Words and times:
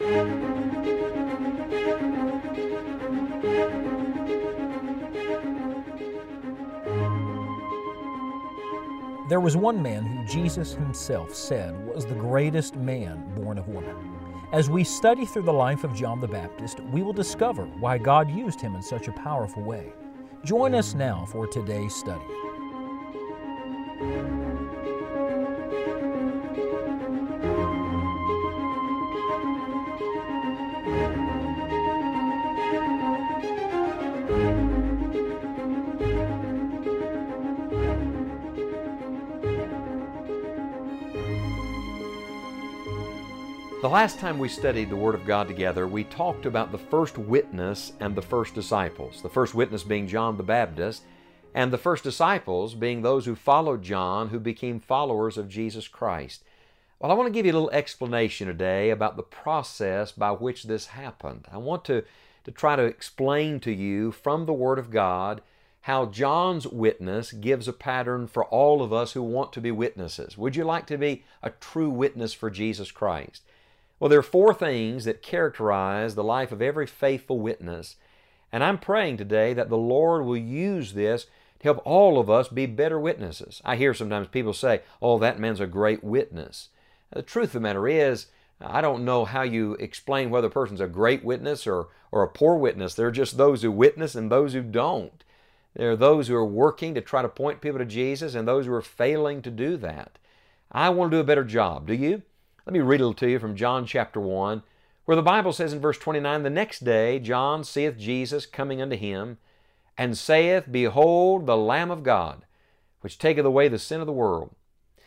There 0.00 0.10
was 9.40 9.56
one 9.56 9.82
man 9.82 10.04
who 10.04 10.24
Jesus 10.24 10.74
himself 10.74 11.34
said 11.34 11.74
was 11.92 12.06
the 12.06 12.14
greatest 12.14 12.76
man 12.76 13.34
born 13.34 13.58
of 13.58 13.66
woman. 13.66 13.96
As 14.52 14.70
we 14.70 14.84
study 14.84 15.26
through 15.26 15.42
the 15.42 15.52
life 15.52 15.82
of 15.82 15.94
John 15.94 16.20
the 16.20 16.28
Baptist, 16.28 16.78
we 16.92 17.02
will 17.02 17.12
discover 17.12 17.64
why 17.64 17.98
God 17.98 18.30
used 18.30 18.60
him 18.60 18.76
in 18.76 18.82
such 18.82 19.08
a 19.08 19.12
powerful 19.12 19.64
way. 19.64 19.92
Join 20.44 20.74
us 20.74 20.94
now 20.94 21.26
for 21.26 21.48
today's 21.48 21.94
study. 21.94 22.24
The 43.80 43.88
last 43.88 44.18
time 44.18 44.40
we 44.40 44.48
studied 44.48 44.90
the 44.90 44.96
Word 44.96 45.14
of 45.14 45.24
God 45.24 45.46
together, 45.46 45.86
we 45.86 46.02
talked 46.02 46.46
about 46.46 46.72
the 46.72 46.78
first 46.78 47.16
witness 47.16 47.92
and 48.00 48.12
the 48.12 48.20
first 48.20 48.52
disciples. 48.52 49.22
The 49.22 49.28
first 49.28 49.54
witness 49.54 49.84
being 49.84 50.08
John 50.08 50.36
the 50.36 50.42
Baptist, 50.42 51.04
and 51.54 51.72
the 51.72 51.78
first 51.78 52.02
disciples 52.02 52.74
being 52.74 53.02
those 53.02 53.24
who 53.24 53.36
followed 53.36 53.84
John, 53.84 54.30
who 54.30 54.40
became 54.40 54.80
followers 54.80 55.38
of 55.38 55.48
Jesus 55.48 55.86
Christ. 55.86 56.42
Well, 56.98 57.12
I 57.12 57.14
want 57.14 57.28
to 57.28 57.32
give 57.32 57.46
you 57.46 57.52
a 57.52 57.54
little 57.54 57.70
explanation 57.70 58.48
today 58.48 58.90
about 58.90 59.16
the 59.16 59.22
process 59.22 60.10
by 60.10 60.32
which 60.32 60.64
this 60.64 60.86
happened. 60.86 61.46
I 61.52 61.58
want 61.58 61.84
to, 61.84 62.02
to 62.42 62.50
try 62.50 62.74
to 62.74 62.82
explain 62.82 63.60
to 63.60 63.72
you 63.72 64.10
from 64.10 64.46
the 64.46 64.52
Word 64.52 64.80
of 64.80 64.90
God 64.90 65.40
how 65.82 66.06
John's 66.06 66.66
witness 66.66 67.30
gives 67.30 67.68
a 67.68 67.72
pattern 67.72 68.26
for 68.26 68.44
all 68.46 68.82
of 68.82 68.92
us 68.92 69.12
who 69.12 69.22
want 69.22 69.52
to 69.52 69.60
be 69.60 69.70
witnesses. 69.70 70.36
Would 70.36 70.56
you 70.56 70.64
like 70.64 70.88
to 70.88 70.98
be 70.98 71.22
a 71.44 71.50
true 71.50 71.90
witness 71.90 72.32
for 72.32 72.50
Jesus 72.50 72.90
Christ? 72.90 73.42
Well, 73.98 74.08
there 74.08 74.18
are 74.18 74.22
four 74.22 74.54
things 74.54 75.04
that 75.04 75.22
characterize 75.22 76.14
the 76.14 76.24
life 76.24 76.52
of 76.52 76.62
every 76.62 76.86
faithful 76.86 77.40
witness. 77.40 77.96
And 78.52 78.62
I'm 78.62 78.78
praying 78.78 79.16
today 79.16 79.52
that 79.54 79.68
the 79.68 79.76
Lord 79.76 80.24
will 80.24 80.36
use 80.36 80.92
this 80.92 81.26
to 81.58 81.64
help 81.64 81.82
all 81.84 82.18
of 82.18 82.30
us 82.30 82.48
be 82.48 82.66
better 82.66 82.98
witnesses. 82.98 83.60
I 83.64 83.76
hear 83.76 83.92
sometimes 83.92 84.28
people 84.28 84.52
say, 84.52 84.82
oh, 85.02 85.18
that 85.18 85.40
man's 85.40 85.60
a 85.60 85.66
great 85.66 86.04
witness. 86.04 86.68
The 87.12 87.22
truth 87.22 87.48
of 87.48 87.52
the 87.54 87.60
matter 87.60 87.88
is, 87.88 88.26
I 88.60 88.80
don't 88.80 89.04
know 89.04 89.24
how 89.24 89.42
you 89.42 89.74
explain 89.74 90.30
whether 90.30 90.48
a 90.48 90.50
person's 90.50 90.80
a 90.80 90.86
great 90.86 91.24
witness 91.24 91.66
or, 91.66 91.88
or 92.12 92.22
a 92.22 92.28
poor 92.28 92.56
witness. 92.56 92.94
There 92.94 93.06
are 93.06 93.12
just 93.12 93.36
those 93.36 93.62
who 93.62 93.72
witness 93.72 94.14
and 94.14 94.30
those 94.30 94.52
who 94.52 94.62
don't. 94.62 95.24
There 95.74 95.92
are 95.92 95.96
those 95.96 96.28
who 96.28 96.34
are 96.34 96.46
working 96.46 96.94
to 96.94 97.00
try 97.00 97.22
to 97.22 97.28
point 97.28 97.60
people 97.60 97.78
to 97.78 97.84
Jesus 97.84 98.34
and 98.34 98.46
those 98.46 98.66
who 98.66 98.72
are 98.72 98.82
failing 98.82 99.42
to 99.42 99.50
do 99.50 99.76
that. 99.78 100.18
I 100.72 100.90
want 100.90 101.10
to 101.10 101.16
do 101.16 101.20
a 101.20 101.24
better 101.24 101.44
job. 101.44 101.86
Do 101.86 101.94
you? 101.94 102.22
Let 102.68 102.74
me 102.74 102.80
read 102.80 103.00
a 103.00 103.04
little 103.04 103.14
to 103.14 103.30
you 103.30 103.38
from 103.38 103.56
John 103.56 103.86
chapter 103.86 104.20
1, 104.20 104.62
where 105.06 105.16
the 105.16 105.22
Bible 105.22 105.54
says 105.54 105.72
in 105.72 105.80
verse 105.80 105.96
29 105.96 106.42
The 106.42 106.50
next 106.50 106.84
day 106.84 107.18
John 107.18 107.64
seeth 107.64 107.96
Jesus 107.96 108.44
coming 108.44 108.82
unto 108.82 108.94
him, 108.94 109.38
and 109.96 110.18
saith, 110.18 110.70
Behold, 110.70 111.46
the 111.46 111.56
Lamb 111.56 111.90
of 111.90 112.02
God, 112.02 112.44
which 113.00 113.18
taketh 113.18 113.46
away 113.46 113.68
the 113.68 113.78
sin 113.78 114.00
of 114.02 114.06
the 114.06 114.12
world. 114.12 114.54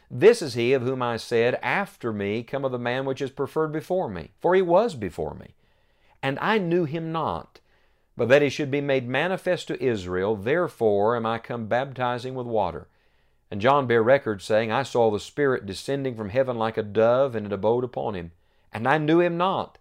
This 0.09 0.41
is 0.41 0.55
he 0.55 0.73
of 0.73 0.81
whom 0.81 1.03
I 1.03 1.17
said, 1.17 1.59
After 1.61 2.11
me 2.11 2.41
cometh 2.41 2.71
the 2.71 2.79
man 2.79 3.05
which 3.05 3.21
is 3.21 3.29
preferred 3.29 3.71
before 3.71 4.09
me, 4.09 4.31
for 4.39 4.55
he 4.55 4.63
was 4.63 4.95
before 4.95 5.35
me. 5.35 5.53
And 6.23 6.39
I 6.39 6.57
knew 6.57 6.85
him 6.85 7.11
not, 7.11 7.59
but 8.17 8.27
that 8.29 8.41
he 8.41 8.49
should 8.49 8.71
be 8.71 8.81
made 8.81 9.07
manifest 9.07 9.67
to 9.67 9.79
Israel, 9.79 10.35
therefore 10.35 11.15
am 11.15 11.27
I 11.27 11.37
come 11.37 11.67
baptizing 11.67 12.33
with 12.33 12.47
water. 12.47 12.87
And 13.51 13.59
John 13.59 13.85
bare 13.85 14.01
record, 14.01 14.41
saying, 14.41 14.71
I 14.71 14.83
saw 14.83 15.11
the 15.11 15.19
Spirit 15.19 15.65
descending 15.65 16.15
from 16.15 16.29
heaven 16.29 16.57
like 16.57 16.77
a 16.77 16.83
dove, 16.83 17.35
and 17.35 17.45
it 17.45 17.51
abode 17.51 17.83
upon 17.83 18.15
him. 18.15 18.31
And 18.71 18.87
I 18.87 18.97
knew 18.97 19.19
him 19.19 19.37
not. 19.37 19.77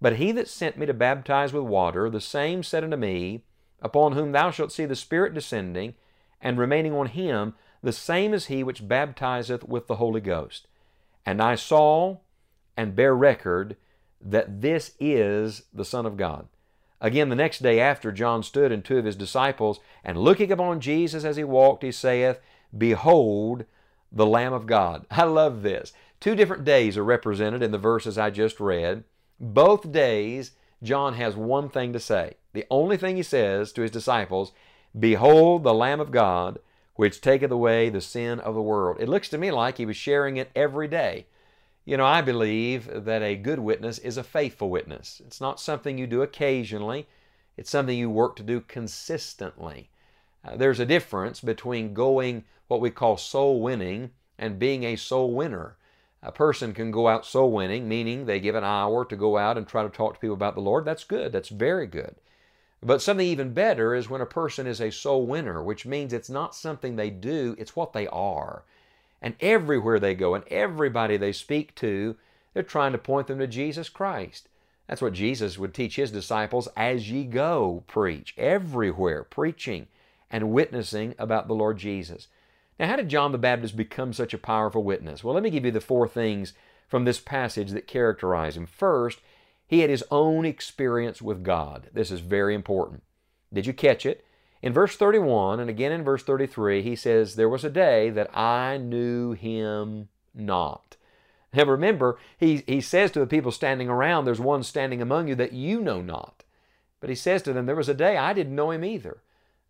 But 0.00 0.16
he 0.16 0.32
that 0.32 0.48
sent 0.48 0.78
me 0.78 0.86
to 0.86 0.94
baptize 0.94 1.52
with 1.52 1.64
water, 1.64 2.08
the 2.08 2.22
same 2.22 2.62
said 2.62 2.82
unto 2.82 2.96
me, 2.96 3.44
Upon 3.82 4.12
whom 4.12 4.32
thou 4.32 4.50
shalt 4.50 4.72
see 4.72 4.86
the 4.86 4.96
Spirit 4.96 5.34
descending, 5.34 5.94
and 6.40 6.58
remaining 6.58 6.94
on 6.94 7.06
him, 7.06 7.54
the 7.82 7.92
same 7.92 8.32
is 8.32 8.46
he 8.46 8.62
which 8.62 8.88
baptizeth 8.88 9.64
with 9.64 9.86
the 9.86 9.96
Holy 9.96 10.22
Ghost. 10.22 10.66
And 11.26 11.42
I 11.42 11.54
saw 11.54 12.18
and 12.76 12.96
bear 12.96 13.14
record 13.14 13.76
that 14.22 14.62
this 14.62 14.92
is 14.98 15.64
the 15.74 15.84
Son 15.84 16.06
of 16.06 16.16
God. 16.16 16.48
Again, 17.02 17.30
the 17.30 17.36
next 17.36 17.62
day 17.62 17.80
after 17.80 18.12
John 18.12 18.42
stood 18.42 18.72
and 18.72 18.84
two 18.84 18.98
of 18.98 19.06
his 19.06 19.16
disciples, 19.16 19.80
and 20.04 20.18
looking 20.18 20.52
upon 20.52 20.80
Jesus 20.80 21.24
as 21.24 21.36
he 21.36 21.44
walked, 21.44 21.82
he 21.82 21.92
saith, 21.92 22.38
Behold 22.76 23.64
the 24.12 24.26
Lamb 24.26 24.52
of 24.52 24.66
God. 24.66 25.06
I 25.10 25.24
love 25.24 25.62
this. 25.62 25.92
Two 26.20 26.34
different 26.34 26.64
days 26.64 26.96
are 26.96 27.04
represented 27.04 27.62
in 27.62 27.70
the 27.70 27.78
verses 27.78 28.18
I 28.18 28.30
just 28.30 28.60
read. 28.60 29.04
Both 29.38 29.92
days, 29.92 30.52
John 30.82 31.14
has 31.14 31.36
one 31.36 31.68
thing 31.68 31.92
to 31.92 32.00
say. 32.00 32.34
The 32.52 32.66
only 32.70 32.96
thing 32.96 33.16
he 33.16 33.22
says 33.22 33.72
to 33.72 33.82
his 33.82 33.90
disciples, 33.90 34.52
Behold 34.98 35.62
the 35.62 35.72
Lamb 35.72 36.00
of 36.00 36.10
God, 36.10 36.58
which 36.94 37.20
taketh 37.20 37.50
away 37.50 37.88
the 37.88 38.00
sin 38.00 38.40
of 38.40 38.54
the 38.54 38.62
world. 38.62 38.98
It 39.00 39.08
looks 39.08 39.28
to 39.30 39.38
me 39.38 39.50
like 39.50 39.78
he 39.78 39.86
was 39.86 39.96
sharing 39.96 40.36
it 40.36 40.50
every 40.54 40.88
day. 40.88 41.26
You 41.84 41.96
know, 41.96 42.04
I 42.04 42.20
believe 42.20 43.04
that 43.04 43.22
a 43.22 43.36
good 43.36 43.58
witness 43.58 43.98
is 43.98 44.16
a 44.16 44.22
faithful 44.22 44.68
witness. 44.68 45.22
It's 45.26 45.40
not 45.40 45.60
something 45.60 45.96
you 45.96 46.06
do 46.06 46.22
occasionally, 46.22 47.08
it's 47.56 47.70
something 47.70 47.96
you 47.96 48.10
work 48.10 48.36
to 48.36 48.42
do 48.42 48.60
consistently. 48.60 49.90
Uh, 50.44 50.56
there's 50.56 50.80
a 50.80 50.86
difference 50.86 51.40
between 51.40 51.94
going 51.94 52.44
what 52.68 52.80
we 52.80 52.90
call 52.90 53.16
soul 53.16 53.60
winning 53.60 54.10
and 54.38 54.58
being 54.58 54.84
a 54.84 54.96
soul 54.96 55.34
winner. 55.34 55.76
A 56.22 56.32
person 56.32 56.72
can 56.74 56.90
go 56.90 57.08
out 57.08 57.26
soul 57.26 57.50
winning, 57.50 57.88
meaning 57.88 58.26
they 58.26 58.40
give 58.40 58.54
an 58.54 58.64
hour 58.64 59.04
to 59.04 59.16
go 59.16 59.36
out 59.36 59.56
and 59.56 59.66
try 59.66 59.82
to 59.82 59.88
talk 59.88 60.14
to 60.14 60.20
people 60.20 60.34
about 60.34 60.54
the 60.54 60.60
Lord. 60.60 60.84
That's 60.84 61.04
good. 61.04 61.32
That's 61.32 61.48
very 61.48 61.86
good. 61.86 62.16
But 62.82 63.02
something 63.02 63.26
even 63.26 63.52
better 63.52 63.94
is 63.94 64.08
when 64.08 64.22
a 64.22 64.26
person 64.26 64.66
is 64.66 64.80
a 64.80 64.90
soul 64.90 65.26
winner, 65.26 65.62
which 65.62 65.84
means 65.84 66.12
it's 66.12 66.30
not 66.30 66.54
something 66.54 66.96
they 66.96 67.10
do, 67.10 67.54
it's 67.58 67.76
what 67.76 67.92
they 67.92 68.06
are. 68.08 68.64
And 69.20 69.34
everywhere 69.40 70.00
they 70.00 70.14
go 70.14 70.34
and 70.34 70.44
everybody 70.48 71.18
they 71.18 71.32
speak 71.32 71.74
to, 71.76 72.16
they're 72.54 72.62
trying 72.62 72.92
to 72.92 72.98
point 72.98 73.26
them 73.26 73.38
to 73.38 73.46
Jesus 73.46 73.90
Christ. 73.90 74.48
That's 74.86 75.02
what 75.02 75.12
Jesus 75.12 75.58
would 75.58 75.74
teach 75.74 75.96
his 75.96 76.10
disciples 76.10 76.68
as 76.76 77.10
ye 77.10 77.24
go, 77.24 77.84
preach. 77.86 78.34
Everywhere, 78.38 79.24
preaching 79.24 79.86
and 80.30 80.50
witnessing 80.50 81.14
about 81.18 81.48
the 81.48 81.54
Lord 81.54 81.78
Jesus. 81.78 82.28
Now, 82.78 82.86
how 82.86 82.96
did 82.96 83.08
John 83.08 83.32
the 83.32 83.38
Baptist 83.38 83.76
become 83.76 84.12
such 84.12 84.32
a 84.32 84.38
powerful 84.38 84.82
witness? 84.82 85.22
Well, 85.22 85.34
let 85.34 85.42
me 85.42 85.50
give 85.50 85.64
you 85.64 85.70
the 85.70 85.80
four 85.80 86.08
things 86.08 86.54
from 86.88 87.04
this 87.04 87.20
passage 87.20 87.70
that 87.70 87.86
characterize 87.86 88.56
him. 88.56 88.66
First, 88.66 89.20
he 89.66 89.80
had 89.80 89.90
his 89.90 90.04
own 90.10 90.44
experience 90.44 91.20
with 91.20 91.44
God. 91.44 91.88
This 91.92 92.10
is 92.10 92.20
very 92.20 92.54
important. 92.54 93.02
Did 93.52 93.66
you 93.66 93.72
catch 93.72 94.06
it? 94.06 94.24
In 94.62 94.72
verse 94.72 94.96
31 94.96 95.60
and 95.60 95.70
again 95.70 95.92
in 95.92 96.04
verse 96.04 96.22
33, 96.22 96.82
he 96.82 96.96
says, 96.96 97.34
There 97.34 97.48
was 97.48 97.64
a 97.64 97.70
day 97.70 98.10
that 98.10 98.36
I 98.36 98.76
knew 98.76 99.32
him 99.32 100.08
not. 100.34 100.96
Now 101.52 101.64
remember, 101.64 102.18
he, 102.38 102.62
he 102.66 102.80
says 102.80 103.10
to 103.12 103.20
the 103.20 103.26
people 103.26 103.52
standing 103.52 103.88
around, 103.88 104.24
There's 104.24 104.40
one 104.40 104.62
standing 104.62 105.00
among 105.00 105.28
you 105.28 105.34
that 105.36 105.52
you 105.52 105.80
know 105.80 106.02
not. 106.02 106.44
But 107.00 107.10
he 107.10 107.16
says 107.16 107.42
to 107.42 107.52
them, 107.52 107.66
There 107.66 107.76
was 107.76 107.88
a 107.88 107.94
day 107.94 108.16
I 108.16 108.32
didn't 108.32 108.54
know 108.54 108.70
him 108.70 108.84
either. 108.84 109.22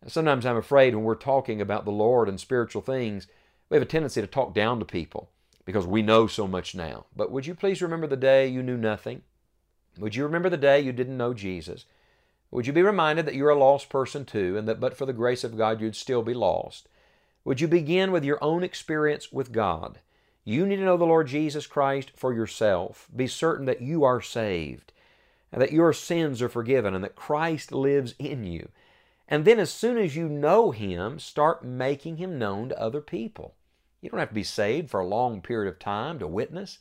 Sometimes 0.07 0.47
I'm 0.47 0.57
afraid 0.57 0.95
when 0.95 1.05
we're 1.05 1.15
talking 1.15 1.61
about 1.61 1.85
the 1.85 1.91
Lord 1.91 2.29
and 2.29 2.41
spiritual 2.41 2.81
things, 2.83 3.27
we 3.69 3.77
have 3.77 3.83
a 3.83 3.87
tendency 3.87 4.21
to 4.21 4.27
talk 4.27 4.55
down 4.55 4.79
to 4.79 4.85
people 4.85 5.31
because 5.65 5.87
we 5.87 6.03
know 6.03 6.27
so 6.27 6.47
much 6.47 6.75
now. 6.75 7.05
But 7.15 7.31
would 7.31 7.47
you 7.47 7.55
please 7.55 7.83
remember 7.83 8.07
the 8.07 8.17
day 8.17 8.49
you 8.49 8.63
knew 8.63 8.79
nothing? 8.79 9.23
Would 9.99 10.17
you 10.17 10.25
remember 10.25 10.49
the 10.49 10.57
day 10.57 10.81
you 10.81 10.93
didn't 10.93 11.19
know 11.19 11.35
Jesus? 11.35 11.85
Would 12.51 12.67
you 12.67 12.73
be 12.73 12.83
reminded 12.83 13.27
that 13.27 13.35
you're 13.35 13.51
a 13.51 13.59
lost 13.59 13.89
person 13.89 14.25
too, 14.25 14.57
and 14.57 14.67
that 14.67 14.81
but 14.81 14.97
for 14.97 15.07
the 15.07 15.13
grace 15.13 15.45
of 15.45 15.57
God 15.57 15.81
you'd 15.81 15.95
still 15.95 16.23
be 16.23 16.35
lost? 16.35 16.89
Would 17.45 17.61
you 17.61 17.69
begin 17.69 18.11
with 18.11 18.25
your 18.25 18.43
own 18.43 18.65
experience 18.65 19.31
with 19.31 19.53
God? 19.53 20.01
You 20.45 20.67
need 20.67 20.77
to 20.77 20.85
know 20.85 20.97
the 20.97 21.05
Lord 21.05 21.29
Jesus 21.29 21.67
Christ 21.67 22.13
for 22.17 22.33
yourself. 22.33 23.09
Be 23.15 23.27
certain 23.27 23.67
that 23.67 23.83
you 23.83 24.03
are 24.03 24.21
saved, 24.21 24.93
and 25.53 25.61
that 25.63 25.73
your 25.73 25.93
sins 25.93 26.43
are 26.43 26.49
forgiven, 26.49 26.95
and 26.95 27.05
that 27.05 27.15
Christ 27.15 27.71
lives 27.71 28.15
in 28.19 28.45
you. 28.45 28.71
And 29.31 29.45
then, 29.45 29.61
as 29.61 29.71
soon 29.71 29.97
as 29.97 30.17
you 30.17 30.29
know 30.29 30.73
Him, 30.73 31.21
start 31.21 31.65
making 31.65 32.17
Him 32.17 32.39
known 32.39 32.69
to 32.71 32.81
other 32.81 33.01
people. 33.01 33.55
You 34.01 34.11
don't 34.11 34.19
have 34.19 34.31
to 34.31 34.35
be 34.35 34.43
saved 34.43 34.91
for 34.91 34.99
a 34.99 35.07
long 35.07 35.41
period 35.41 35.71
of 35.71 35.79
time 35.79 36.19
to 36.19 36.27
witness. 36.27 36.79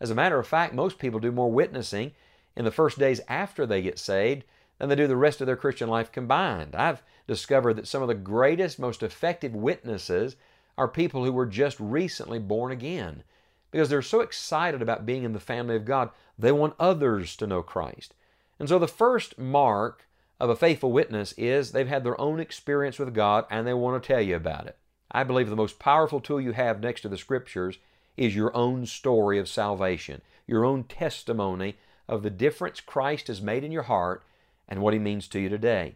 As 0.00 0.10
a 0.10 0.14
matter 0.14 0.38
of 0.38 0.46
fact, 0.46 0.74
most 0.74 0.98
people 0.98 1.20
do 1.20 1.30
more 1.30 1.50
witnessing 1.50 2.12
in 2.56 2.64
the 2.64 2.70
first 2.70 2.98
days 2.98 3.20
after 3.28 3.66
they 3.66 3.82
get 3.82 3.98
saved 3.98 4.44
than 4.78 4.88
they 4.88 4.96
do 4.96 5.06
the 5.06 5.16
rest 5.16 5.40
of 5.40 5.46
their 5.46 5.56
Christian 5.56 5.88
life 5.88 6.10
combined. 6.10 6.74
I've 6.74 7.02
discovered 7.26 7.74
that 7.74 7.86
some 7.86 8.00
of 8.00 8.08
the 8.08 8.14
greatest, 8.14 8.78
most 8.78 9.02
effective 9.02 9.54
witnesses 9.54 10.36
are 10.78 10.88
people 10.88 11.24
who 11.24 11.32
were 11.32 11.46
just 11.46 11.78
recently 11.78 12.38
born 12.38 12.72
again. 12.72 13.22
because 13.70 13.88
they're 13.88 14.02
so 14.02 14.20
excited 14.20 14.82
about 14.82 15.06
being 15.06 15.24
in 15.24 15.32
the 15.32 15.40
family 15.40 15.74
of 15.74 15.86
God, 15.86 16.10
they 16.38 16.52
want 16.52 16.74
others 16.78 17.34
to 17.36 17.46
know 17.46 17.62
Christ. 17.62 18.14
And 18.60 18.68
so 18.68 18.78
the 18.78 18.86
first 18.86 19.38
mark 19.38 20.06
of 20.42 20.50
a 20.50 20.56
faithful 20.56 20.90
witness 20.90 21.32
is 21.38 21.70
they've 21.70 21.86
had 21.86 22.02
their 22.02 22.20
own 22.20 22.40
experience 22.40 22.98
with 22.98 23.14
God 23.14 23.44
and 23.48 23.64
they 23.64 23.72
want 23.72 24.02
to 24.02 24.04
tell 24.04 24.20
you 24.20 24.34
about 24.34 24.66
it. 24.66 24.76
I 25.08 25.22
believe 25.22 25.48
the 25.48 25.54
most 25.54 25.78
powerful 25.78 26.20
tool 26.20 26.40
you 26.40 26.50
have 26.50 26.80
next 26.80 27.02
to 27.02 27.08
the 27.08 27.16
Scriptures 27.16 27.78
is 28.16 28.34
your 28.34 28.54
own 28.56 28.84
story 28.86 29.38
of 29.38 29.48
salvation, 29.48 30.20
your 30.48 30.64
own 30.64 30.82
testimony 30.82 31.76
of 32.08 32.24
the 32.24 32.30
difference 32.30 32.80
Christ 32.80 33.28
has 33.28 33.40
made 33.40 33.62
in 33.62 33.70
your 33.70 33.84
heart 33.84 34.24
and 34.66 34.82
what 34.82 34.94
He 34.94 34.98
means 34.98 35.28
to 35.28 35.38
you 35.38 35.48
today. 35.48 35.94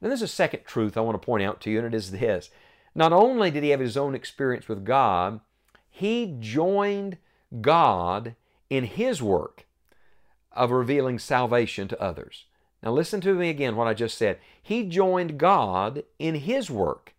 And 0.00 0.12
there's 0.12 0.22
a 0.22 0.28
second 0.28 0.60
truth 0.64 0.96
I 0.96 1.00
want 1.00 1.20
to 1.20 1.26
point 1.26 1.42
out 1.42 1.60
to 1.62 1.70
you, 1.70 1.78
and 1.78 1.86
it 1.88 1.94
is 1.96 2.12
this. 2.12 2.50
Not 2.94 3.12
only 3.12 3.50
did 3.50 3.64
he 3.64 3.70
have 3.70 3.80
his 3.80 3.96
own 3.96 4.14
experience 4.14 4.68
with 4.68 4.84
God, 4.84 5.40
he 5.90 6.36
joined 6.38 7.18
God 7.60 8.36
in 8.70 8.84
his 8.84 9.20
work 9.20 9.66
of 10.52 10.70
revealing 10.70 11.18
salvation 11.18 11.88
to 11.88 12.00
others. 12.00 12.44
Now, 12.82 12.92
listen 12.92 13.20
to 13.22 13.34
me 13.34 13.50
again 13.50 13.76
what 13.76 13.88
I 13.88 13.94
just 13.94 14.16
said. 14.16 14.38
He 14.62 14.84
joined 14.84 15.38
God 15.38 16.04
in 16.18 16.36
his 16.36 16.70
work 16.70 17.14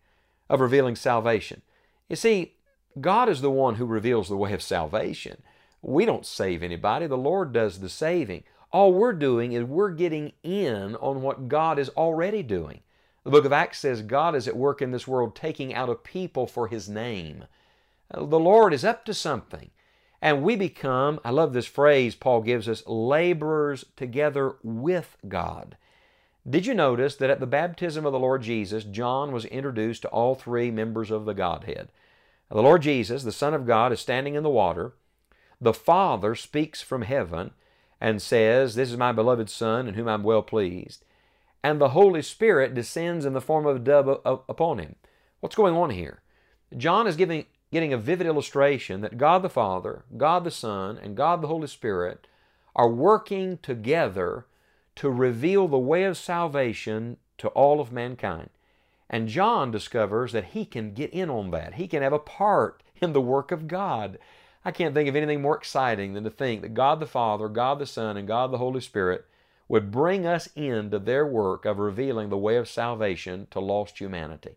of 0.48 0.60
revealing 0.60 0.96
salvation. 0.96 1.62
You 2.08 2.16
see, 2.16 2.54
God 3.00 3.28
is 3.28 3.40
the 3.40 3.50
one 3.50 3.76
who 3.76 3.86
reveals 3.86 4.28
the 4.28 4.36
way 4.36 4.52
of 4.52 4.62
salvation. 4.62 5.42
We 5.82 6.04
don't 6.04 6.26
save 6.26 6.62
anybody, 6.62 7.06
the 7.06 7.16
Lord 7.16 7.52
does 7.52 7.80
the 7.80 7.88
saving. 7.88 8.44
All 8.72 8.92
we're 8.92 9.12
doing 9.12 9.52
is 9.52 9.64
we're 9.64 9.90
getting 9.90 10.32
in 10.42 10.96
on 10.96 11.22
what 11.22 11.48
God 11.48 11.78
is 11.78 11.88
already 11.90 12.42
doing. 12.42 12.80
The 13.24 13.30
book 13.30 13.44
of 13.44 13.52
Acts 13.52 13.80
says 13.80 14.02
God 14.02 14.34
is 14.34 14.48
at 14.48 14.56
work 14.56 14.80
in 14.80 14.92
this 14.92 15.08
world 15.08 15.34
taking 15.34 15.74
out 15.74 15.88
a 15.88 15.94
people 15.94 16.46
for 16.46 16.68
His 16.68 16.88
name. 16.88 17.44
Uh, 18.12 18.24
the 18.24 18.38
Lord 18.38 18.72
is 18.72 18.84
up 18.84 19.04
to 19.06 19.14
something. 19.14 19.70
And 20.22 20.42
we 20.42 20.56
become, 20.56 21.18
I 21.24 21.30
love 21.30 21.52
this 21.52 21.66
phrase 21.66 22.14
Paul 22.14 22.42
gives 22.42 22.68
us, 22.68 22.86
laborers 22.86 23.84
together 23.96 24.56
with 24.62 25.16
God. 25.26 25.76
Did 26.48 26.66
you 26.66 26.74
notice 26.74 27.16
that 27.16 27.30
at 27.30 27.40
the 27.40 27.46
baptism 27.46 28.06
of 28.06 28.12
the 28.12 28.18
Lord 28.18 28.42
Jesus, 28.42 28.84
John 28.84 29.32
was 29.32 29.44
introduced 29.46 30.02
to 30.02 30.08
all 30.08 30.34
three 30.34 30.70
members 30.70 31.10
of 31.10 31.24
the 31.24 31.34
Godhead? 31.34 31.88
The 32.50 32.62
Lord 32.62 32.82
Jesus, 32.82 33.22
the 33.22 33.32
Son 33.32 33.54
of 33.54 33.66
God, 33.66 33.92
is 33.92 34.00
standing 34.00 34.34
in 34.34 34.42
the 34.42 34.50
water. 34.50 34.94
The 35.60 35.74
Father 35.74 36.34
speaks 36.34 36.82
from 36.82 37.02
heaven 37.02 37.52
and 38.00 38.20
says, 38.20 38.74
This 38.74 38.90
is 38.90 38.96
my 38.96 39.12
beloved 39.12 39.48
Son 39.48 39.86
in 39.86 39.94
whom 39.94 40.08
I'm 40.08 40.22
well 40.22 40.42
pleased. 40.42 41.04
And 41.62 41.80
the 41.80 41.90
Holy 41.90 42.22
Spirit 42.22 42.74
descends 42.74 43.26
in 43.26 43.34
the 43.34 43.40
form 43.40 43.66
of 43.66 43.76
a 43.76 43.80
dove 43.80 44.20
uh, 44.24 44.38
upon 44.48 44.78
him. 44.78 44.96
What's 45.40 45.54
going 45.54 45.74
on 45.74 45.90
here? 45.90 46.22
John 46.76 47.06
is 47.06 47.16
giving, 47.16 47.44
getting 47.72 47.92
a 47.92 47.98
vivid 47.98 48.26
illustration 48.26 49.00
that 49.00 49.18
God 49.18 49.42
the 49.42 49.48
Father, 49.48 50.04
God 50.16 50.44
the 50.44 50.50
Son, 50.50 50.98
and 50.98 51.16
God 51.16 51.40
the 51.40 51.48
Holy 51.48 51.68
Spirit 51.68 52.26
are 52.74 52.88
working 52.88 53.58
together 53.58 54.46
to 54.96 55.10
reveal 55.10 55.68
the 55.68 55.78
way 55.78 56.04
of 56.04 56.16
salvation 56.16 57.16
to 57.38 57.48
all 57.48 57.80
of 57.80 57.92
mankind. 57.92 58.50
And 59.08 59.28
John 59.28 59.70
discovers 59.70 60.32
that 60.32 60.46
he 60.46 60.64
can 60.64 60.94
get 60.94 61.10
in 61.10 61.30
on 61.30 61.50
that. 61.50 61.74
He 61.74 61.88
can 61.88 62.02
have 62.02 62.12
a 62.12 62.18
part 62.18 62.82
in 63.00 63.12
the 63.12 63.20
work 63.20 63.50
of 63.50 63.66
God. 63.66 64.18
I 64.64 64.70
can't 64.70 64.94
think 64.94 65.08
of 65.08 65.16
anything 65.16 65.40
more 65.40 65.56
exciting 65.56 66.14
than 66.14 66.24
to 66.24 66.30
think 66.30 66.62
that 66.62 66.74
God 66.74 67.00
the 67.00 67.06
Father, 67.06 67.48
God 67.48 67.78
the 67.78 67.86
Son, 67.86 68.16
and 68.16 68.28
God 68.28 68.52
the 68.52 68.58
Holy 68.58 68.80
Spirit 68.80 69.24
would 69.68 69.90
bring 69.90 70.26
us 70.26 70.48
into 70.54 70.98
their 70.98 71.26
work 71.26 71.64
of 71.64 71.78
revealing 71.78 72.28
the 72.28 72.36
way 72.36 72.56
of 72.56 72.68
salvation 72.68 73.46
to 73.50 73.60
lost 73.60 73.98
humanity. 73.98 74.56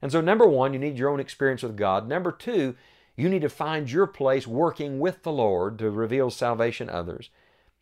And 0.00 0.12
so, 0.12 0.20
number 0.20 0.46
one, 0.46 0.72
you 0.72 0.78
need 0.78 0.98
your 0.98 1.10
own 1.10 1.20
experience 1.20 1.62
with 1.62 1.76
God. 1.76 2.08
Number 2.08 2.32
two, 2.32 2.76
you 3.16 3.28
need 3.28 3.42
to 3.42 3.48
find 3.48 3.90
your 3.90 4.06
place 4.06 4.46
working 4.46 5.00
with 5.00 5.22
the 5.22 5.32
Lord 5.32 5.78
to 5.78 5.90
reveal 5.90 6.30
salvation 6.30 6.86
to 6.86 6.94
others. 6.94 7.30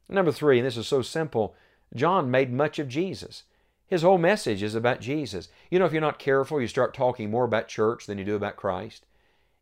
Number 0.09 0.33
three, 0.33 0.59
and 0.59 0.67
this 0.67 0.77
is 0.77 0.87
so 0.87 1.03
simple, 1.03 1.55
John 1.95 2.31
made 2.31 2.53
much 2.53 2.79
of 2.79 2.89
Jesus. 2.89 3.43
His 3.87 4.03
whole 4.03 4.19
message 4.19 4.63
is 4.63 4.75
about 4.75 5.01
Jesus. 5.01 5.49
You 5.71 5.79
know, 5.79 5.85
if 5.85 5.93
you're 5.93 6.01
not 6.01 6.19
careful, 6.19 6.61
you 6.61 6.67
start 6.67 6.95
talking 6.95 7.31
more 7.31 7.45
about 7.45 7.69
church 7.69 8.07
than 8.07 8.19
you 8.19 8.25
do 8.25 8.35
about 8.35 8.57
Christ. 8.57 9.05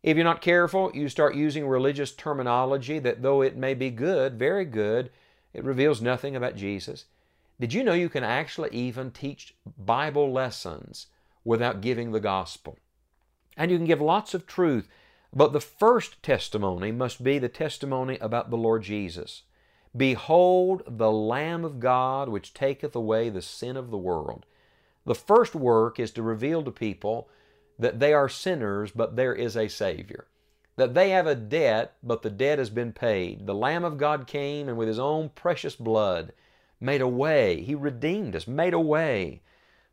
If 0.03 0.17
you're 0.17 0.25
not 0.25 0.41
careful, 0.41 0.91
you 0.95 1.09
start 1.09 1.35
using 1.35 1.67
religious 1.67 2.13
terminology 2.13 2.99
that, 3.01 3.23
though 3.23 3.43
it 3.43 3.57
may 3.57 3.75
be 3.75 3.91
good, 3.91 4.39
very 4.39 4.65
good, 4.65 5.11
it 5.53 5.65
reveals 5.65 6.01
nothing 6.01 6.37
about 6.37 6.57
Jesus. 6.57 7.07
Did 7.59 7.73
you 7.73 7.83
know 7.83 7.95
you 7.95 8.09
can 8.09 8.25
actually 8.25 8.71
even 8.71 9.11
teach 9.11 9.55
Bible 9.79 10.33
lessons 10.33 11.07
without 11.45 11.81
giving 11.81 12.13
the 12.13 12.21
gospel? 12.21 12.79
And 13.57 13.71
you 13.71 13.77
can 13.77 13.87
give 13.87 14.01
lots 14.01 14.35
of 14.35 14.47
truth, 14.47 14.89
but 15.33 15.53
the 15.53 15.61
first 15.61 16.23
testimony 16.23 16.93
must 16.93 17.23
be 17.23 17.39
the 17.39 17.49
testimony 17.49 18.19
about 18.19 18.51
the 18.51 18.57
Lord 18.57 18.83
Jesus. 18.83 19.43
Behold 19.97 20.83
the 20.87 21.11
Lamb 21.11 21.65
of 21.65 21.79
God 21.79 22.29
which 22.29 22.55
taketh 22.55 22.97
away 22.97 23.31
the 23.31 23.43
sin 23.43 23.77
of 23.77 23.91
the 23.91 23.99
world. 23.99 24.45
The 25.05 25.15
first 25.15 25.55
work 25.55 26.01
is 26.01 26.11
to 26.13 26.23
reveal 26.23 26.63
to 26.65 26.71
people 26.71 27.29
that 27.79 28.01
they 28.01 28.13
are 28.13 28.29
sinners, 28.29 28.91
but 28.91 29.17
there 29.17 29.35
is 29.35 29.57
a 29.57 29.69
Savior. 29.69 30.27
That 30.77 30.95
they 30.95 31.11
have 31.11 31.27
a 31.27 31.37
debt, 31.37 31.95
but 32.03 32.23
the 32.23 32.31
debt 32.31 32.59
has 32.59 32.71
been 32.71 32.93
paid. 32.93 33.47
The 33.47 33.55
Lamb 33.55 33.85
of 33.85 33.99
God 33.99 34.27
came 34.27 34.69
and 34.69 34.77
with 34.77 34.89
His 34.89 34.99
own 34.99 35.29
precious 35.29 35.77
blood 35.77 36.33
made 36.81 37.01
a 37.01 37.09
way. 37.09 37.63
He 37.63 37.75
redeemed 37.75 38.35
us, 38.35 38.49
made 38.49 38.75
a 38.75 38.81
way 38.81 39.43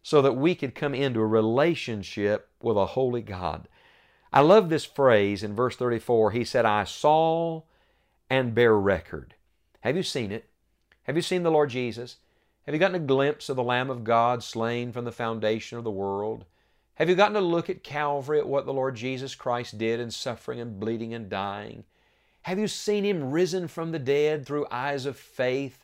so 0.04 0.22
that 0.22 0.34
we 0.34 0.56
could 0.56 0.76
come 0.76 0.94
into 0.94 1.20
a 1.20 1.28
relationship 1.28 2.50
with 2.62 2.78
a 2.78 2.88
holy 2.88 3.22
God. 3.22 3.68
I 4.34 4.42
love 4.42 4.70
this 4.70 4.86
phrase 4.86 5.44
in 5.44 5.56
verse 5.56 5.76
34. 5.76 6.32
He 6.32 6.44
said, 6.44 6.66
I 6.66 6.86
saw 6.86 7.64
and 8.30 8.56
bear 8.56 8.76
record. 8.78 9.36
Have 9.82 9.98
you 9.98 10.04
seen 10.04 10.32
it? 10.32 10.50
Have 11.04 11.16
you 11.16 11.22
seen 11.22 11.44
the 11.44 11.52
Lord 11.52 11.70
Jesus? 11.70 12.18
Have 12.66 12.76
you 12.76 12.80
gotten 12.80 12.96
a 12.96 13.06
glimpse 13.06 13.50
of 13.50 13.56
the 13.56 13.64
Lamb 13.64 13.90
of 13.90 14.04
God 14.04 14.44
slain 14.44 14.92
from 14.92 15.06
the 15.06 15.12
foundation 15.12 15.78
of 15.78 15.84
the 15.84 15.92
world? 15.92 16.46
Have 16.96 17.10
you 17.10 17.16
gotten 17.16 17.36
a 17.36 17.42
look 17.42 17.70
at 17.70 17.84
Calvary 17.84 18.40
at 18.40 18.48
what 18.48 18.66
the 18.66 18.74
Lord 18.74 18.96
Jesus 18.96 19.34
Christ 19.34 19.78
did 19.78 20.00
in 20.00 20.12
suffering 20.12 20.60
and 20.60 20.80
bleeding 20.80 21.14
and 21.14 21.30
dying? 21.30 21.84
Have 22.44 22.60
you 22.60 22.68
seen 22.68 23.04
Him 23.04 23.32
risen 23.32 23.68
from 23.68 23.92
the 23.92 24.00
dead 24.00 24.46
through 24.46 24.68
eyes 24.72 25.06
of 25.06 25.18
faith? 25.18 25.84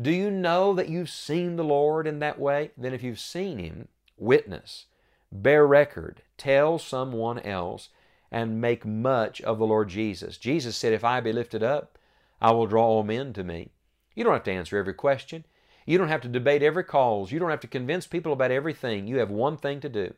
Do 0.00 0.10
you 0.10 0.30
know 0.30 0.74
that 0.74 0.88
you've 0.88 1.10
seen 1.10 1.56
the 1.56 1.64
Lord 1.64 2.06
in 2.06 2.18
that 2.18 2.38
way? 2.38 2.70
Then, 2.76 2.92
if 2.92 3.02
you've 3.02 3.20
seen 3.20 3.58
Him, 3.58 3.88
witness, 4.16 4.86
bear 5.32 5.66
record, 5.66 6.22
tell 6.36 6.78
someone 6.78 7.38
else, 7.40 7.88
and 8.30 8.60
make 8.60 8.84
much 8.84 9.40
of 9.42 9.58
the 9.58 9.66
Lord 9.66 9.88
Jesus. 9.88 10.36
Jesus 10.36 10.76
said, 10.76 10.92
If 10.92 11.04
I 11.04 11.20
be 11.20 11.32
lifted 11.32 11.62
up, 11.62 11.98
I 12.40 12.50
will 12.50 12.66
draw 12.66 12.84
all 12.84 13.04
men 13.04 13.32
to 13.34 13.44
me. 13.44 13.70
You 14.14 14.24
don't 14.24 14.32
have 14.32 14.44
to 14.44 14.52
answer 14.52 14.76
every 14.76 14.94
question. 14.94 15.44
You 15.86 15.98
don't 15.98 16.08
have 16.08 16.22
to 16.22 16.28
debate 16.28 16.62
every 16.62 16.84
cause. 16.84 17.32
You 17.32 17.38
don't 17.38 17.50
have 17.50 17.60
to 17.60 17.66
convince 17.66 18.06
people 18.06 18.32
about 18.32 18.50
everything. 18.50 19.06
You 19.06 19.18
have 19.18 19.30
one 19.30 19.56
thing 19.56 19.80
to 19.80 19.88
do 19.88 20.12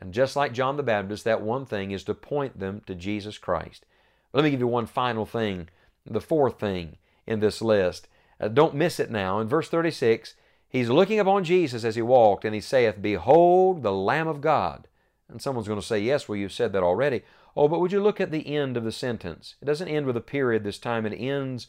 and 0.00 0.14
just 0.14 0.34
like 0.34 0.54
John 0.54 0.76
the 0.76 0.82
Baptist, 0.82 1.24
that 1.24 1.42
one 1.42 1.66
thing 1.66 1.90
is 1.90 2.04
to 2.04 2.14
point 2.14 2.58
them 2.58 2.80
to 2.86 2.94
Jesus 2.94 3.36
Christ. 3.36 3.84
Let 4.32 4.44
me 4.44 4.50
give 4.50 4.60
you 4.60 4.66
one 4.66 4.86
final 4.86 5.26
thing, 5.26 5.68
the 6.06 6.20
fourth 6.20 6.58
thing 6.58 6.96
in 7.26 7.40
this 7.40 7.60
list. 7.60 8.08
Uh, 8.40 8.48
don't 8.48 8.74
miss 8.74 8.98
it 8.98 9.10
now. 9.10 9.38
In 9.38 9.48
verse 9.48 9.68
36, 9.68 10.34
he's 10.68 10.88
looking 10.88 11.20
upon 11.20 11.44
Jesus 11.44 11.84
as 11.84 11.96
he 11.96 12.02
walked, 12.02 12.44
and 12.44 12.54
he 12.54 12.60
saith, 12.60 13.02
Behold 13.02 13.82
the 13.82 13.92
Lamb 13.92 14.28
of 14.28 14.40
God. 14.40 14.88
And 15.28 15.40
someone's 15.42 15.68
going 15.68 15.80
to 15.80 15.86
say, 15.86 16.00
Yes, 16.00 16.28
well, 16.28 16.36
you've 16.36 16.52
said 16.52 16.72
that 16.72 16.82
already. 16.82 17.22
Oh, 17.56 17.68
but 17.68 17.80
would 17.80 17.92
you 17.92 18.02
look 18.02 18.20
at 18.20 18.30
the 18.30 18.54
end 18.54 18.76
of 18.76 18.84
the 18.84 18.92
sentence? 18.92 19.56
It 19.60 19.64
doesn't 19.64 19.88
end 19.88 20.06
with 20.06 20.16
a 20.16 20.22
period 20.22 20.64
this 20.64 20.78
time, 20.78 21.04
it 21.04 21.16
ends 21.16 21.66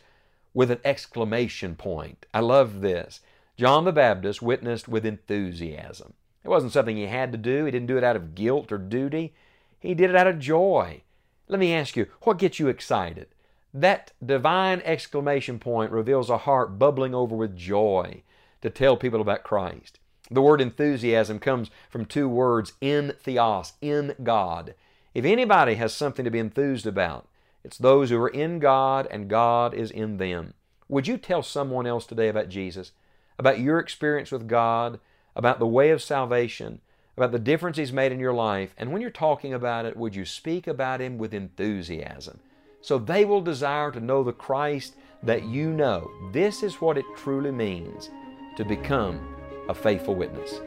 with 0.53 0.71
an 0.71 0.79
exclamation 0.83 1.75
point. 1.75 2.25
I 2.33 2.39
love 2.39 2.81
this. 2.81 3.21
John 3.57 3.85
the 3.85 3.91
Baptist 3.91 4.41
witnessed 4.41 4.87
with 4.87 5.05
enthusiasm. 5.05 6.13
It 6.43 6.49
wasn't 6.49 6.73
something 6.73 6.97
he 6.97 7.07
had 7.07 7.31
to 7.31 7.37
do. 7.37 7.65
He 7.65 7.71
didn't 7.71 7.87
do 7.87 7.97
it 7.97 8.03
out 8.03 8.15
of 8.15 8.35
guilt 8.35 8.71
or 8.71 8.77
duty. 8.77 9.33
He 9.79 9.93
did 9.93 10.09
it 10.09 10.15
out 10.15 10.27
of 10.27 10.39
joy. 10.39 11.03
Let 11.47 11.59
me 11.59 11.73
ask 11.73 11.95
you, 11.95 12.07
what 12.21 12.39
gets 12.39 12.59
you 12.59 12.67
excited? 12.67 13.27
That 13.73 14.11
divine 14.23 14.81
exclamation 14.83 15.59
point 15.59 15.91
reveals 15.91 16.29
a 16.29 16.39
heart 16.39 16.77
bubbling 16.77 17.15
over 17.15 17.35
with 17.35 17.55
joy 17.55 18.23
to 18.61 18.69
tell 18.69 18.97
people 18.97 19.21
about 19.21 19.43
Christ. 19.43 19.99
The 20.29 20.41
word 20.41 20.61
enthusiasm 20.61 21.39
comes 21.39 21.69
from 21.89 22.05
two 22.05 22.27
words, 22.27 22.73
in 22.81 23.13
theos, 23.21 23.73
in 23.81 24.15
God. 24.23 24.75
If 25.13 25.25
anybody 25.25 25.75
has 25.75 25.93
something 25.93 26.25
to 26.25 26.31
be 26.31 26.39
enthused 26.39 26.85
about, 26.85 27.27
it's 27.63 27.77
those 27.77 28.09
who 28.09 28.21
are 28.21 28.29
in 28.29 28.59
God 28.59 29.07
and 29.11 29.29
God 29.29 29.73
is 29.73 29.91
in 29.91 30.17
them. 30.17 30.53
Would 30.89 31.07
you 31.07 31.17
tell 31.17 31.43
someone 31.43 31.85
else 31.85 32.05
today 32.05 32.27
about 32.27 32.49
Jesus, 32.49 32.91
about 33.37 33.59
your 33.59 33.79
experience 33.79 34.31
with 34.31 34.47
God, 34.47 34.99
about 35.35 35.59
the 35.59 35.67
way 35.67 35.89
of 35.89 36.01
salvation, 36.01 36.81
about 37.17 37.31
the 37.31 37.39
difference 37.39 37.77
He's 37.77 37.93
made 37.93 38.11
in 38.11 38.19
your 38.19 38.33
life. 38.33 38.73
And 38.77 38.91
when 38.91 39.01
you're 39.01 39.11
talking 39.11 39.53
about 39.53 39.85
it, 39.85 39.97
would 39.97 40.15
you 40.15 40.25
speak 40.25 40.67
about 40.67 41.01
Him 41.01 41.17
with 41.17 41.33
enthusiasm? 41.33 42.39
So 42.81 42.97
they 42.97 43.25
will 43.25 43.41
desire 43.41 43.91
to 43.91 43.99
know 43.99 44.23
the 44.23 44.33
Christ 44.33 44.95
that 45.23 45.43
you 45.43 45.71
know. 45.71 46.09
This 46.31 46.63
is 46.63 46.81
what 46.81 46.97
it 46.97 47.05
truly 47.15 47.51
means 47.51 48.09
to 48.57 48.65
become 48.65 49.35
a 49.69 49.73
faithful 49.73 50.15
witness. 50.15 50.59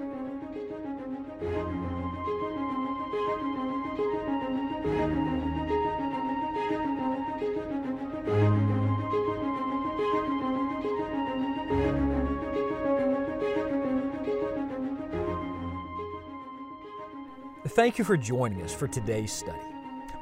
Thank 17.68 17.98
you 17.98 18.04
for 18.04 18.16
joining 18.16 18.62
us 18.62 18.72
for 18.72 18.86
today's 18.86 19.32
study. 19.32 19.73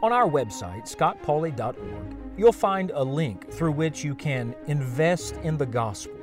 On 0.03 0.13
our 0.13 0.29
website, 0.29 0.93
scottpauley.org, 0.93 2.17
you'll 2.37 2.51
find 2.51 2.91
a 2.93 3.05
link 3.05 3.49
through 3.53 3.71
which 3.71 4.03
you 4.03 4.17
can 4.17 4.53
invest 4.67 5.37
in 5.45 5.57
the 5.57 5.65
gospel. 5.65 6.17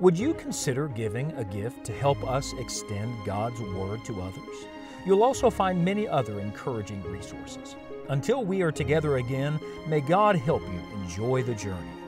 Would 0.00 0.18
you 0.18 0.34
consider 0.34 0.88
giving 0.88 1.30
a 1.32 1.44
gift 1.44 1.84
to 1.84 1.92
help 1.92 2.28
us 2.28 2.52
extend 2.58 3.14
God's 3.24 3.60
Word 3.60 4.04
to 4.06 4.20
others? 4.20 4.66
You'll 5.06 5.22
also 5.22 5.48
find 5.48 5.84
many 5.84 6.08
other 6.08 6.40
encouraging 6.40 7.04
resources. 7.04 7.76
Until 8.08 8.44
we 8.44 8.62
are 8.62 8.72
together 8.72 9.18
again, 9.18 9.60
may 9.86 10.00
God 10.00 10.34
help 10.34 10.62
you 10.62 10.80
enjoy 11.00 11.44
the 11.44 11.54
journey. 11.54 11.99